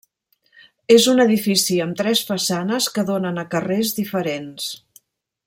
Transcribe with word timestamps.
És 0.95 1.03
un 1.11 1.21
edifici 1.25 1.77
amb 1.85 1.99
tres 1.99 2.23
façanes 2.31 2.89
que 2.97 3.05
donen 3.11 3.39
a 3.43 3.45
carrers 3.53 3.93
diferents. 4.01 4.73